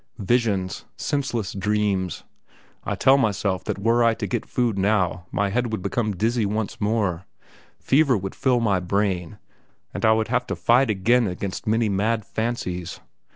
Visions; 0.17 0.85
senseless 0.97 1.53
dreams! 1.53 2.23
I 2.83 2.95
tell 2.95 3.19
myself 3.19 3.63
that 3.65 3.77
were 3.77 4.03
I 4.03 4.15
to 4.15 4.25
get 4.25 4.47
food 4.47 4.75
now 4.75 5.27
my 5.31 5.49
head 5.51 5.71
would 5.71 5.83
become 5.83 6.15
dizzy 6.15 6.43
once 6.43 6.81
more, 6.81 7.27
fever 7.79 8.17
would 8.17 8.33
fill 8.33 8.59
my 8.59 8.79
brain, 8.79 9.37
and 9.93 10.03
I 10.03 10.13
would 10.13 10.29
have 10.29 10.47
to 10.47 10.55
fight 10.55 10.89
again 10.89 11.27
against 11.27 11.67
many 11.67 11.87
mad 11.87 12.25
fancies. 12.25 12.99